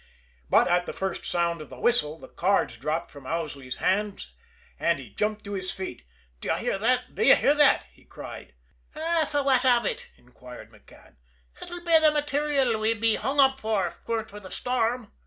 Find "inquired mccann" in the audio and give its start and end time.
10.17-11.17